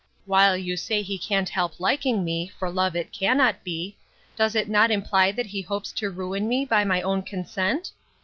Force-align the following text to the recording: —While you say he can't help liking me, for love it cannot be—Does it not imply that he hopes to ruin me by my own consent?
—While 0.25 0.57
you 0.57 0.77
say 0.77 1.03
he 1.03 1.19
can't 1.19 1.49
help 1.49 1.79
liking 1.79 2.23
me, 2.25 2.47
for 2.57 2.71
love 2.71 2.95
it 2.95 3.11
cannot 3.13 3.63
be—Does 3.63 4.55
it 4.55 4.67
not 4.67 4.89
imply 4.89 5.31
that 5.31 5.45
he 5.45 5.61
hopes 5.61 5.91
to 5.91 6.09
ruin 6.09 6.47
me 6.47 6.65
by 6.65 6.83
my 6.83 7.03
own 7.03 7.21
consent? 7.21 7.91